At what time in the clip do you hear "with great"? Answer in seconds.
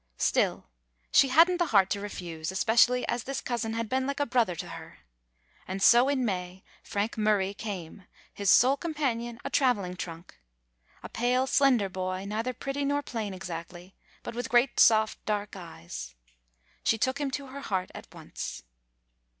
14.33-14.79